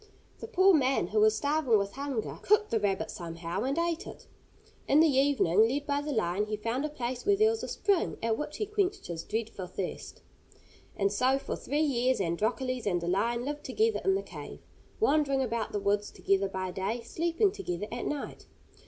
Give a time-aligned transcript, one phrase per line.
[0.39, 4.25] The poor man, who was starving with hunger, cooked the rabbit somehow, and ate it.
[4.87, 7.67] In the evening, led by the lion, he found a place where there was a
[7.67, 10.23] spring, at which he quenched his dreadful thirst.
[10.95, 14.57] And so for three years Androcles and the lion lived together in the cave;
[14.99, 18.47] wandering about the woods together by day, sleeping together at night.